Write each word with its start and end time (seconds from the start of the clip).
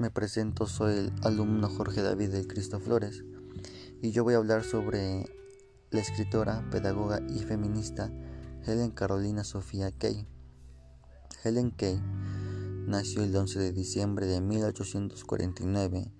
me 0.00 0.10
presento, 0.10 0.66
soy 0.66 0.94
el 0.94 1.12
alumno 1.22 1.68
Jorge 1.68 2.00
David 2.00 2.30
de 2.30 2.46
Cristo 2.46 2.80
Flores 2.80 3.22
y 4.00 4.12
yo 4.12 4.24
voy 4.24 4.32
a 4.32 4.38
hablar 4.38 4.64
sobre 4.64 5.26
la 5.90 6.00
escritora, 6.00 6.66
pedagoga 6.70 7.20
y 7.28 7.40
feminista 7.40 8.10
Helen 8.66 8.92
Carolina 8.92 9.44
Sofía 9.44 9.92
Kay. 9.92 10.26
Helen 11.44 11.70
Kay 11.70 12.00
nació 12.86 13.22
el 13.22 13.36
11 13.36 13.58
de 13.58 13.72
diciembre 13.72 14.24
de 14.24 14.40
1849 14.40 16.10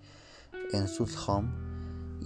en 0.74 0.86
Sudholm 0.88 1.50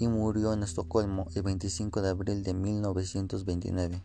y 0.01 0.09
murió 0.09 0.55
en 0.55 0.65
Estocolmo 0.65 1.29
el 1.37 1.43
25 1.45 2.03
de 2.03 2.09
abril 2.09 2.43
de 2.43 2.53
1929. 2.53 4.03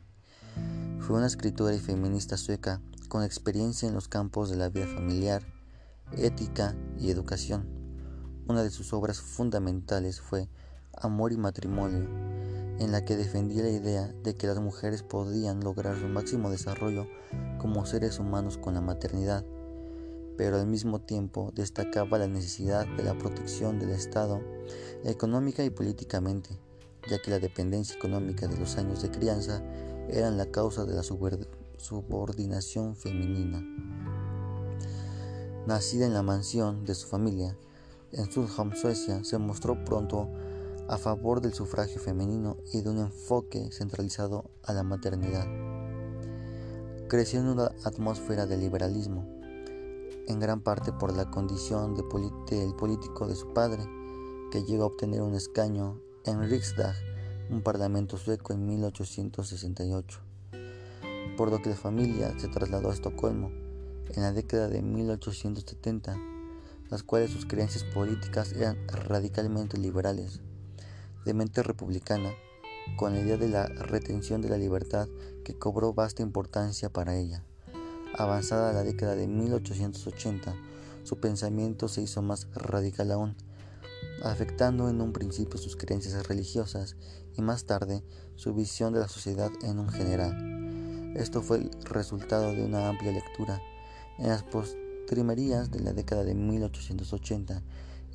Fue 0.99 1.17
una 1.17 1.25
escritora 1.25 1.75
y 1.75 1.79
feminista 1.79 2.37
sueca 2.37 2.79
con 3.07 3.23
experiencia 3.23 3.87
en 3.87 3.95
los 3.95 4.07
campos 4.07 4.51
de 4.51 4.57
la 4.57 4.69
vida 4.69 4.85
familiar, 4.85 5.41
ética 6.17 6.75
y 6.97 7.09
educación. 7.11 7.67
Una 8.47 8.63
de 8.63 8.69
sus 8.69 8.93
obras 8.93 9.21
fundamentales 9.21 10.21
fue 10.21 10.49
Amor 10.93 11.31
y 11.31 11.37
Matrimonio, 11.37 12.07
en 12.79 12.91
la 12.91 13.05
que 13.05 13.15
defendía 13.15 13.63
la 13.63 13.69
idea 13.69 14.13
de 14.23 14.35
que 14.35 14.47
las 14.47 14.59
mujeres 14.59 15.03
podían 15.03 15.59
lograr 15.59 15.99
su 15.99 16.07
máximo 16.07 16.49
desarrollo 16.49 17.07
como 17.57 17.85
seres 17.85 18.19
humanos 18.19 18.57
con 18.57 18.73
la 18.73 18.81
maternidad, 18.81 19.45
pero 20.37 20.57
al 20.57 20.67
mismo 20.67 20.99
tiempo 20.99 21.51
destacaba 21.53 22.17
la 22.17 22.27
necesidad 22.27 22.87
de 22.87 23.03
la 23.03 23.17
protección 23.17 23.77
del 23.77 23.89
Estado 23.91 24.41
económica 25.03 25.63
y 25.63 25.69
políticamente, 25.69 26.49
ya 27.09 27.19
que 27.19 27.31
la 27.31 27.39
dependencia 27.39 27.97
económica 27.97 28.47
de 28.47 28.57
los 28.57 28.77
años 28.77 29.01
de 29.01 29.11
crianza 29.11 29.61
eran 30.09 30.37
la 30.37 30.45
causa 30.45 30.85
de 30.85 30.95
la 30.95 31.03
subordinación 31.03 32.95
femenina. 32.95 33.61
Nacida 35.67 36.05
en 36.05 36.13
la 36.13 36.23
mansión 36.23 36.85
de 36.85 36.95
su 36.95 37.07
familia, 37.07 37.55
en 38.13 38.31
Sudholm, 38.31 38.73
Suecia, 38.75 39.23
se 39.23 39.37
mostró 39.37 39.83
pronto 39.83 40.29
a 40.87 40.97
favor 40.97 41.41
del 41.41 41.53
sufragio 41.53 41.99
femenino 41.99 42.57
y 42.73 42.81
de 42.81 42.89
un 42.89 42.97
enfoque 42.99 43.69
centralizado 43.71 44.49
a 44.63 44.73
la 44.73 44.83
maternidad. 44.83 45.45
Creció 47.07 47.41
en 47.41 47.47
una 47.47 47.71
atmósfera 47.83 48.47
de 48.47 48.57
liberalismo, 48.57 49.27
en 50.27 50.39
gran 50.39 50.61
parte 50.61 50.93
por 50.93 51.15
la 51.15 51.29
condición 51.29 51.93
de 51.93 52.03
del 52.55 52.75
político 52.75 53.27
de 53.27 53.35
su 53.35 53.53
padre, 53.53 53.83
que 54.51 54.63
llegó 54.63 54.83
a 54.83 54.87
obtener 54.87 55.21
un 55.21 55.35
escaño 55.35 55.99
en 56.25 56.49
Riksdag, 56.49 56.95
un 57.51 57.61
parlamento 57.61 58.17
sueco 58.17 58.53
en 58.53 58.65
1868, 58.65 60.19
por 61.37 61.51
lo 61.51 61.61
que 61.61 61.69
la 61.69 61.75
familia 61.75 62.33
se 62.39 62.47
trasladó 62.47 62.89
a 62.89 62.93
Estocolmo 62.93 63.58
en 64.15 64.23
la 64.23 64.31
década 64.31 64.67
de 64.67 64.81
1870, 64.81 66.17
las 66.89 67.03
cuales 67.03 67.31
sus 67.31 67.45
creencias 67.45 67.83
políticas 67.83 68.53
eran 68.53 68.77
radicalmente 68.87 69.77
liberales, 69.77 70.41
de 71.25 71.33
mente 71.33 71.63
republicana, 71.63 72.31
con 72.97 73.13
la 73.13 73.19
idea 73.19 73.37
de 73.37 73.49
la 73.49 73.67
retención 73.67 74.41
de 74.41 74.49
la 74.49 74.57
libertad 74.57 75.07
que 75.43 75.57
cobró 75.57 75.93
vasta 75.93 76.23
importancia 76.23 76.89
para 76.89 77.15
ella. 77.15 77.43
Avanzada 78.17 78.73
la 78.73 78.83
década 78.83 79.15
de 79.15 79.27
1880, 79.27 80.55
su 81.03 81.19
pensamiento 81.19 81.87
se 81.87 82.01
hizo 82.01 82.21
más 82.21 82.47
radical 82.53 83.11
aún, 83.11 83.35
afectando 84.23 84.89
en 84.89 85.01
un 85.01 85.13
principio 85.13 85.59
sus 85.59 85.75
creencias 85.75 86.27
religiosas 86.27 86.95
y 87.35 87.41
más 87.41 87.65
tarde 87.65 88.03
su 88.35 88.53
visión 88.53 88.93
de 88.93 88.99
la 88.99 89.07
sociedad 89.07 89.51
en 89.63 89.79
un 89.79 89.89
general. 89.89 91.15
Esto 91.15 91.41
fue 91.41 91.57
el 91.57 91.71
resultado 91.83 92.53
de 92.53 92.63
una 92.63 92.89
amplia 92.89 93.11
lectura 93.11 93.61
en 94.19 94.27
las 94.27 94.43
postrimerías 94.43 95.71
de 95.71 95.79
la 95.79 95.93
década 95.93 96.23
de 96.23 96.35
1880 96.35 97.61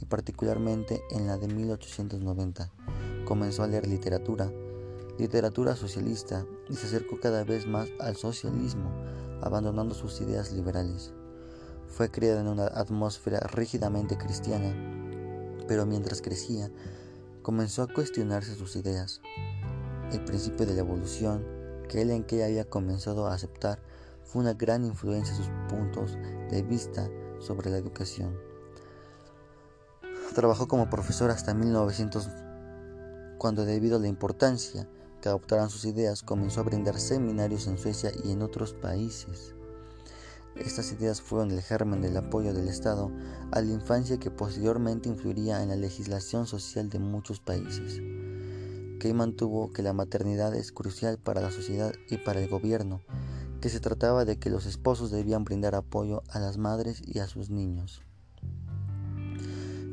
y 0.00 0.04
particularmente 0.04 1.02
en 1.10 1.26
la 1.26 1.36
de 1.38 1.48
1890. 1.48 2.70
Comenzó 3.24 3.62
a 3.62 3.66
leer 3.66 3.86
literatura, 3.88 4.50
literatura 5.18 5.76
socialista 5.76 6.46
y 6.68 6.74
se 6.74 6.86
acercó 6.86 7.18
cada 7.20 7.44
vez 7.44 7.66
más 7.66 7.88
al 8.00 8.16
socialismo, 8.16 8.90
abandonando 9.42 9.94
sus 9.94 10.20
ideas 10.20 10.52
liberales. 10.52 11.12
Fue 11.88 12.10
criada 12.10 12.40
en 12.40 12.48
una 12.48 12.66
atmósfera 12.66 13.40
rígidamente 13.40 14.16
cristiana 14.16 14.74
pero 15.66 15.86
mientras 15.86 16.20
crecía, 16.20 16.70
comenzó 17.42 17.82
a 17.82 17.92
cuestionarse 17.92 18.54
sus 18.54 18.76
ideas. 18.76 19.20
El 20.12 20.24
principio 20.24 20.66
de 20.66 20.74
la 20.74 20.80
evolución 20.80 21.44
que 21.88 22.02
él 22.02 22.10
en 22.10 22.24
que 22.24 22.44
había 22.44 22.64
comenzado 22.64 23.26
a 23.26 23.34
aceptar 23.34 23.80
fue 24.24 24.42
una 24.42 24.54
gran 24.54 24.84
influencia 24.84 25.34
en 25.34 25.44
sus 25.44 25.50
puntos 25.68 26.18
de 26.50 26.62
vista 26.62 27.08
sobre 27.38 27.70
la 27.70 27.78
educación. 27.78 28.36
Trabajó 30.34 30.66
como 30.66 30.90
profesor 30.90 31.30
hasta 31.30 31.54
1900, 31.54 32.28
cuando 33.38 33.64
debido 33.64 33.96
a 33.96 34.00
la 34.00 34.08
importancia 34.08 34.88
que 35.20 35.28
adoptaran 35.28 35.70
sus 35.70 35.84
ideas, 35.84 36.22
comenzó 36.22 36.60
a 36.60 36.64
brindar 36.64 36.98
seminarios 36.98 37.66
en 37.66 37.78
Suecia 37.78 38.10
y 38.24 38.32
en 38.32 38.42
otros 38.42 38.74
países. 38.74 39.54
Estas 40.56 40.92
ideas 40.92 41.20
fueron 41.20 41.50
el 41.50 41.62
germen 41.62 42.00
del 42.00 42.16
apoyo 42.16 42.54
del 42.54 42.68
Estado 42.68 43.10
a 43.50 43.60
la 43.60 43.72
infancia 43.72 44.18
que 44.18 44.30
posteriormente 44.30 45.08
influiría 45.08 45.62
en 45.62 45.70
la 45.70 45.76
legislación 45.76 46.46
social 46.46 46.90
de 46.90 47.00
muchos 47.00 47.40
países. 47.40 48.00
Key 49.00 49.12
mantuvo 49.12 49.72
que 49.72 49.82
la 49.82 49.92
maternidad 49.92 50.54
es 50.54 50.70
crucial 50.70 51.18
para 51.18 51.40
la 51.40 51.50
sociedad 51.50 51.92
y 52.08 52.18
para 52.18 52.40
el 52.40 52.48
gobierno, 52.48 53.00
que 53.64 53.70
se 53.70 53.80
trataba 53.80 54.26
de 54.26 54.38
que 54.38 54.50
los 54.50 54.66
esposos 54.66 55.10
debían 55.10 55.44
brindar 55.44 55.74
apoyo 55.74 56.22
a 56.28 56.38
las 56.38 56.58
madres 56.58 57.00
y 57.02 57.20
a 57.20 57.26
sus 57.26 57.48
niños. 57.48 58.02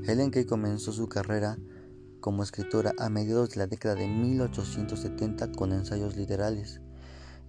Helen 0.05 0.29
Key 0.29 0.43
comenzó 0.43 0.91
su 0.91 1.07
carrera 1.07 1.57
como 2.19 2.43
escritora 2.43 2.91
a 2.97 3.07
mediados 3.07 3.51
de 3.51 3.59
la 3.59 3.67
década 3.67 3.95
de 3.95 4.09
1870 4.09 5.53
con 5.53 5.71
ensayos 5.71 6.17
literales. 6.17 6.81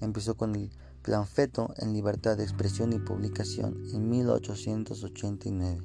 Empezó 0.00 0.36
con 0.36 0.54
el 0.54 0.70
Planfeto 1.02 1.74
en 1.78 1.92
Libertad 1.92 2.36
de 2.36 2.44
Expresión 2.44 2.92
y 2.92 3.00
Publicación 3.00 3.82
en 3.92 4.08
1889. 4.08 5.82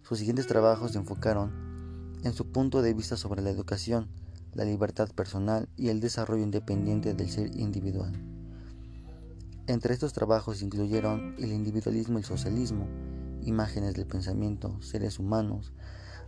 Sus 0.00 0.18
siguientes 0.18 0.46
trabajos 0.46 0.92
se 0.92 0.98
enfocaron 0.98 2.16
en 2.24 2.32
su 2.32 2.50
punto 2.50 2.80
de 2.80 2.94
vista 2.94 3.18
sobre 3.18 3.42
la 3.42 3.50
educación, 3.50 4.08
la 4.54 4.64
libertad 4.64 5.10
personal 5.10 5.68
y 5.76 5.90
el 5.90 6.00
desarrollo 6.00 6.42
independiente 6.42 7.12
del 7.12 7.28
ser 7.28 7.54
individual. 7.54 8.35
Entre 9.68 9.92
estos 9.92 10.12
trabajos 10.12 10.62
incluyeron 10.62 11.34
el 11.38 11.52
individualismo 11.52 12.18
y 12.18 12.22
el 12.22 12.26
socialismo, 12.26 12.86
imágenes 13.42 13.94
del 13.94 14.06
pensamiento, 14.06 14.80
seres 14.80 15.18
humanos, 15.18 15.72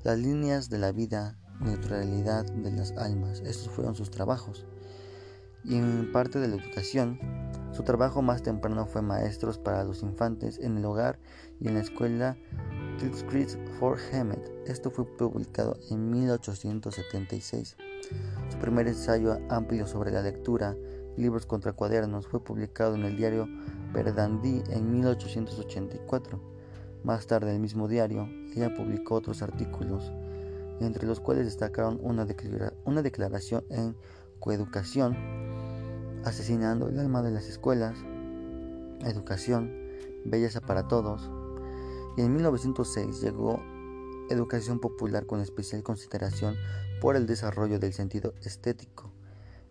las 0.02 0.18
líneas 0.18 0.70
de 0.70 0.78
la 0.78 0.90
vida, 0.90 1.38
neutralidad 1.60 2.44
de 2.46 2.72
las 2.72 2.90
almas. 2.92 3.40
Estos 3.46 3.68
fueron 3.68 3.94
sus 3.94 4.10
trabajos. 4.10 4.66
Y 5.62 5.76
en 5.76 6.10
parte 6.10 6.40
de 6.40 6.48
la 6.48 6.56
educación, 6.56 7.20
su 7.72 7.84
trabajo 7.84 8.22
más 8.22 8.42
temprano 8.42 8.86
fue 8.86 9.02
maestros 9.02 9.56
para 9.58 9.84
los 9.84 10.02
infantes 10.02 10.58
en 10.58 10.76
el 10.76 10.84
hogar 10.84 11.20
y 11.60 11.68
en 11.68 11.74
la 11.74 11.80
escuela 11.80 12.36
Kilskreet 12.98 13.56
for 13.78 13.98
Hemet. 14.10 14.50
Esto 14.66 14.90
fue 14.90 15.04
publicado 15.16 15.78
en 15.90 16.10
1876. 16.10 17.76
Su 18.50 18.58
primer 18.58 18.88
ensayo 18.88 19.38
amplio 19.48 19.86
sobre 19.86 20.10
la 20.10 20.22
lectura, 20.22 20.76
libros 21.18 21.46
contra 21.46 21.72
cuadernos, 21.72 22.26
fue 22.26 22.42
publicado 22.42 22.94
en 22.94 23.04
el 23.04 23.16
diario 23.16 23.48
Verdandí 23.92 24.62
en 24.70 24.92
1884. 24.92 26.40
Más 27.04 27.26
tarde, 27.26 27.50
en 27.50 27.56
el 27.56 27.60
mismo 27.60 27.88
diario, 27.88 28.28
ella 28.54 28.74
publicó 28.74 29.16
otros 29.16 29.42
artículos, 29.42 30.12
entre 30.80 31.06
los 31.06 31.20
cuales 31.20 31.44
destacaron 31.44 31.98
una, 32.02 32.26
una 32.84 33.02
declaración 33.02 33.64
en 33.70 33.96
coeducación 34.40 35.16
asesinando 36.24 36.88
el 36.88 36.98
alma 36.98 37.22
de 37.22 37.30
las 37.30 37.48
escuelas, 37.48 37.96
educación, 39.04 39.72
belleza 40.24 40.60
para 40.60 40.88
todos. 40.88 41.30
Y 42.16 42.22
en 42.22 42.34
1906 42.34 43.20
llegó 43.20 43.60
Educación 44.30 44.78
Popular 44.78 45.26
con 45.26 45.40
especial 45.40 45.82
consideración 45.82 46.56
por 47.00 47.16
el 47.16 47.26
desarrollo 47.26 47.78
del 47.78 47.92
sentido 47.92 48.34
estético. 48.42 49.10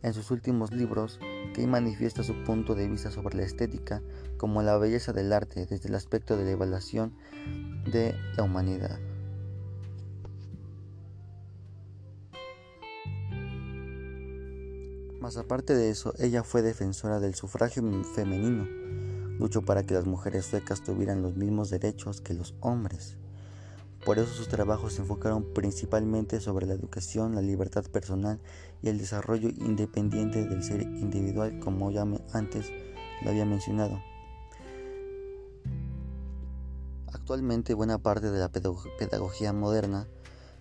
En 0.01 0.13
sus 0.13 0.31
últimos 0.31 0.71
libros, 0.71 1.19
Key 1.57 1.65
manifiesta 1.65 2.21
su 2.21 2.43
punto 2.43 2.75
de 2.75 2.87
vista 2.87 3.09
sobre 3.09 3.35
la 3.35 3.41
estética 3.41 4.03
como 4.37 4.61
la 4.61 4.77
belleza 4.77 5.11
del 5.11 5.33
arte 5.33 5.65
desde 5.65 5.89
el 5.89 5.95
aspecto 5.95 6.37
de 6.37 6.45
la 6.45 6.51
evaluación 6.51 7.15
de 7.91 8.13
la 8.35 8.43
humanidad. 8.43 8.99
Más 15.19 15.37
aparte 15.37 15.73
de 15.73 15.89
eso, 15.89 16.13
ella 16.19 16.43
fue 16.43 16.61
defensora 16.61 17.19
del 17.19 17.33
sufragio 17.33 17.81
femenino. 18.03 18.67
Luchó 19.39 19.63
para 19.63 19.81
que 19.81 19.95
las 19.95 20.05
mujeres 20.05 20.45
suecas 20.45 20.83
tuvieran 20.83 21.23
los 21.23 21.37
mismos 21.37 21.71
derechos 21.71 22.21
que 22.21 22.35
los 22.35 22.53
hombres. 22.59 23.17
Por 24.07 24.19
eso 24.19 24.33
sus 24.33 24.47
trabajos 24.47 24.93
se 24.93 25.01
enfocaron 25.01 25.43
principalmente 25.53 26.39
sobre 26.39 26.65
la 26.65 26.75
educación, 26.75 27.35
la 27.35 27.41
libertad 27.41 27.83
personal 27.91 28.39
y 28.81 28.87
el 28.87 28.99
desarrollo 28.99 29.49
independiente 29.49 30.45
del 30.45 30.63
ser 30.63 30.81
individual, 30.81 31.59
como 31.59 31.91
ya 31.91 32.05
antes 32.31 32.71
lo 33.21 33.31
había 33.31 33.43
mencionado. 33.43 34.01
Actualmente 37.11 37.73
buena 37.73 37.97
parte 37.97 38.31
de 38.31 38.39
la 38.39 38.49
pedagogía 38.49 39.51
moderna 39.51 40.07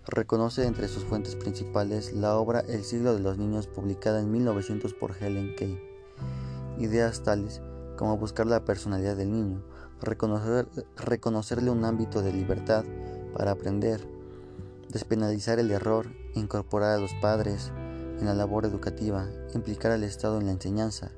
reconoce 0.05 0.65
entre 0.65 0.89
sus 0.89 1.05
fuentes 1.05 1.37
principales 1.37 2.11
la 2.11 2.35
obra 2.35 2.59
El 2.59 2.83
siglo 2.83 3.13
de 3.13 3.21
los 3.21 3.37
niños 3.37 3.67
publicada 3.67 4.19
en 4.19 4.29
1900 4.29 4.93
por 4.93 5.15
Helen 5.15 5.55
Kay. 5.55 5.79
Ideas 6.79 7.23
tales 7.23 7.61
como 7.97 8.17
buscar 8.17 8.45
la 8.45 8.65
personalidad 8.65 9.15
del 9.15 9.31
niño, 9.31 9.63
reconocer, 10.01 10.67
reconocerle 10.97 11.71
un 11.71 11.85
ámbito 11.85 12.21
de 12.21 12.33
libertad 12.33 12.83
para 13.33 13.51
aprender, 13.51 14.07
despenalizar 14.89 15.59
el 15.59 15.71
error, 15.71 16.07
incorporar 16.33 16.97
a 16.97 17.01
los 17.01 17.13
padres 17.15 17.71
en 18.19 18.25
la 18.25 18.33
labor 18.33 18.65
educativa, 18.65 19.27
implicar 19.53 19.91
al 19.91 20.03
Estado 20.03 20.39
en 20.39 20.47
la 20.47 20.51
enseñanza, 20.53 21.11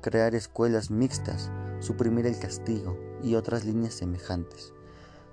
crear 0.00 0.34
escuelas 0.34 0.90
mixtas, 0.90 1.50
suprimir 1.80 2.26
el 2.26 2.38
castigo 2.38 2.98
y 3.22 3.34
otras 3.34 3.64
líneas 3.64 3.94
semejantes. 3.94 4.72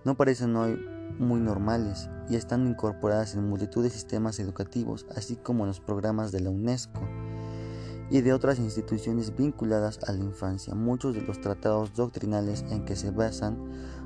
No 0.03 0.15
parecen 0.15 0.55
hoy 0.55 0.79
muy 1.19 1.39
normales 1.39 2.09
y 2.29 2.35
están 2.35 2.67
incorporadas 2.67 3.35
en 3.35 3.47
multitud 3.47 3.83
de 3.83 3.89
sistemas 3.89 4.39
educativos, 4.39 5.05
así 5.15 5.35
como 5.35 5.63
en 5.63 5.67
los 5.67 5.79
programas 5.79 6.31
de 6.31 6.39
la 6.39 6.49
UNESCO 6.49 7.01
y 8.11 8.19
de 8.19 8.33
otras 8.33 8.59
instituciones 8.59 9.35
vinculadas 9.37 9.99
a 10.05 10.11
la 10.11 10.19
infancia. 10.19 10.75
Muchos 10.75 11.15
de 11.15 11.21
los 11.21 11.39
tratados 11.39 11.95
doctrinales 11.95 12.65
en 12.69 12.83
que 12.83 12.97
se 12.97 13.09
basan 13.09 13.57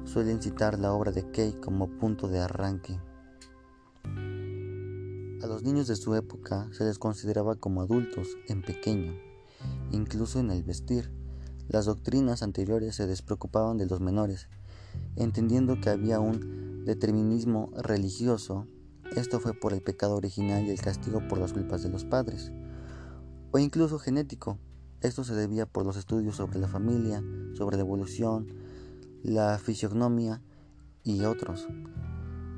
suelen 0.04 0.44
citar 0.44 0.78
la 0.78 0.94
obra 0.94 1.12
de 1.12 1.30
Kay 1.32 1.54
como 1.54 1.90
punto 1.90 2.28
de 2.28 2.40
arranque. 2.40 3.00
A 5.42 5.48
los 5.48 5.64
niños 5.64 5.88
de 5.88 5.96
su 5.96 6.14
época 6.14 6.70
se 6.72 6.86
les 6.86 7.00
consideraba 7.00 7.56
como 7.56 7.82
adultos 7.82 8.38
en 8.48 8.62
pequeño, 8.62 9.16
incluso 9.92 10.40
en 10.40 10.52
el 10.52 10.62
vestir. 10.62 11.12
Las 11.68 11.86
doctrinas 11.86 12.44
anteriores 12.44 12.96
se 12.96 13.08
despreocupaban 13.08 13.78
de 13.78 13.88
los 13.88 14.02
menores, 14.02 14.50
entendiendo 15.16 15.82
que 15.82 15.90
había 15.90 16.20
un 16.20 16.86
determinismo 16.86 17.72
religioso. 17.76 18.68
Esto 19.16 19.40
fue 19.40 19.54
por 19.54 19.74
el 19.74 19.82
pecado 19.82 20.16
original 20.16 20.64
y 20.66 20.70
el 20.70 20.80
castigo 20.80 21.28
por 21.28 21.40
las 21.40 21.54
culpas 21.54 21.82
de 21.82 21.90
los 21.90 22.06
padres, 22.06 22.52
o 23.56 23.58
incluso 23.58 24.00
genético. 24.00 24.60
Esto 25.00 25.24
se 25.24 25.34
debía 25.34 25.66
por 25.66 25.86
los 25.86 25.96
estudios 25.96 26.36
sobre 26.36 26.60
la 26.60 26.68
familia, 26.68 27.24
sobre 27.54 27.78
la 27.78 27.84
evolución, 27.84 28.48
la 29.24 29.58
fisionomía 29.60 30.42
y 31.06 31.22
otros. 31.24 31.66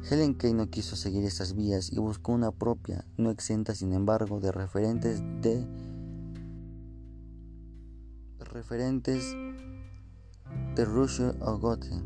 Helen 0.09 0.33
Kay 0.33 0.55
no 0.55 0.71
quiso 0.71 0.95
seguir 0.95 1.23
estas 1.23 1.53
vías 1.53 1.93
y 1.93 1.99
buscó 1.99 2.31
una 2.31 2.49
propia, 2.49 3.05
no 3.15 3.29
exenta 3.29 3.75
sin 3.75 3.93
embargo 3.93 4.39
de 4.39 4.51
referentes 4.51 5.21
de 5.43 5.67
referentes 8.39 9.35
de 10.75 10.83
Russell 10.83 11.35
o 11.41 11.59
Goethe. 11.59 12.01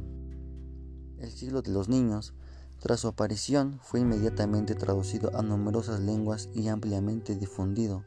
El 1.17 1.31
siglo 1.31 1.61
de 1.61 1.71
los 1.71 1.87
niños, 1.87 2.33
tras 2.81 2.99
su 2.99 3.07
aparición, 3.07 3.79
fue 3.81 4.01
inmediatamente 4.01 4.75
traducido 4.75 5.33
a 5.33 5.43
numerosas 5.43 6.01
lenguas 6.01 6.49
y 6.53 6.67
ampliamente 6.67 7.37
difundido. 7.37 8.03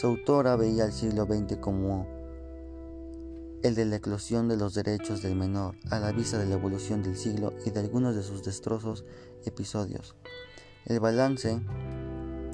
Su 0.00 0.06
autora 0.06 0.56
veía 0.56 0.86
el 0.86 0.92
siglo 0.92 1.26
XX 1.26 1.58
como 1.58 2.06
el 3.62 3.74
de 3.74 3.84
la 3.84 3.96
eclosión 3.96 4.48
de 4.48 4.56
los 4.56 4.72
derechos 4.72 5.20
del 5.20 5.36
menor, 5.36 5.76
a 5.90 6.00
la 6.00 6.10
vista 6.10 6.38
de 6.38 6.46
la 6.46 6.54
evolución 6.54 7.02
del 7.02 7.18
siglo 7.18 7.52
y 7.66 7.70
de 7.70 7.80
algunos 7.80 8.16
de 8.16 8.22
sus 8.22 8.42
destrozos 8.42 9.04
episodios. 9.44 10.16
El 10.86 11.00
balance 11.00 11.60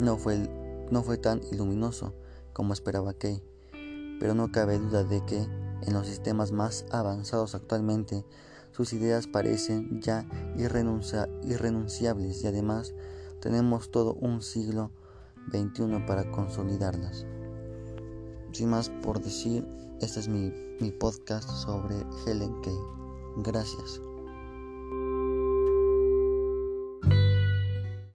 no 0.01 0.19
fue, 0.19 0.51
no 0.91 1.05
fue 1.05 1.19
tan 1.19 1.41
iluminoso 1.53 2.17
como 2.53 2.73
esperaba 2.73 3.15
Kay, 3.15 3.41
pero 4.19 4.35
no 4.35 4.51
cabe 4.51 4.81
duda 4.81 5.05
de 5.05 5.25
que 5.25 5.39
en 5.39 5.95
los 5.95 6.09
sistemas 6.09 6.51
más 6.51 6.85
avanzados 6.91 7.55
actualmente 7.55 8.25
sus 8.73 8.93
ideas 8.93 9.29
parecen 9.29 10.03
ya 10.03 10.27
irrenunciables 10.57 12.43
y 12.43 12.47
además 12.49 12.93
tenemos 13.39 13.93
todo 13.93 14.15
un 14.15 14.43
siglo 14.43 14.91
XXI 15.51 16.05
para 16.07 16.31
consolidarlas. 16.31 17.27
Sin 18.53 18.71
más 18.71 18.91
por 19.03 19.21
decir, 19.21 19.67
este 20.01 20.21
es 20.21 20.29
mi, 20.29 20.53
mi 20.81 20.91
podcast 20.91 21.49
sobre 21.49 21.97
Helen 22.27 22.61
Kay. 22.63 22.79
Gracias. 23.39 24.01